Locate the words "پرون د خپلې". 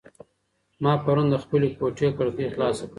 1.03-1.67